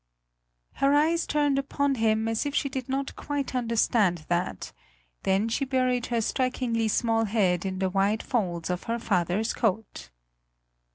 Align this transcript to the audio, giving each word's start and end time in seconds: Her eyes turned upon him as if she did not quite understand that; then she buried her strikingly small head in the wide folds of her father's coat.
Her 0.77 0.95
eyes 0.95 1.27
turned 1.27 1.59
upon 1.59 1.93
him 1.93 2.27
as 2.27 2.43
if 2.47 2.55
she 2.55 2.69
did 2.69 2.89
not 2.89 3.15
quite 3.15 3.53
understand 3.53 4.25
that; 4.29 4.71
then 5.21 5.47
she 5.47 5.63
buried 5.63 6.07
her 6.07 6.21
strikingly 6.21 6.87
small 6.87 7.25
head 7.25 7.67
in 7.67 7.77
the 7.77 7.89
wide 7.91 8.23
folds 8.23 8.71
of 8.71 8.85
her 8.85 8.97
father's 8.97 9.53
coat. 9.53 10.09